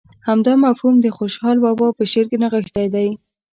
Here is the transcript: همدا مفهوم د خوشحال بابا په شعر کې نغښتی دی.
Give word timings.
همدا 0.27 0.53
مفهوم 0.65 0.95
د 1.01 1.05
خوشحال 1.17 1.57
بابا 1.65 1.87
په 1.97 2.03
شعر 2.11 2.25
کې 2.31 2.37
نغښتی 2.43 2.85
دی. 2.93 3.07